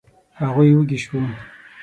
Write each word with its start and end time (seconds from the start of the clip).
هغوی 0.39 0.69
وږي 0.75 0.97
شوو. 1.03 1.19